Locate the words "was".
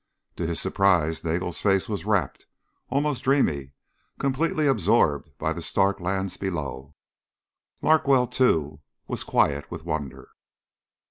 1.87-2.05, 9.07-9.23